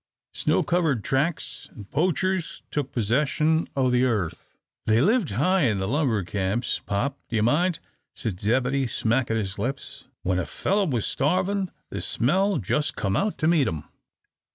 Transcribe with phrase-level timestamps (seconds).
[0.33, 4.55] Snow covered tracks, and poachers took possession o' the airth."
[4.87, 7.77] "They lived high in the lumber camps, pop, do you mind?"
[8.15, 10.05] said Zebedee, smacking his lips.
[10.23, 13.83] "When a fellow was starvin' the smell just come out to meet him."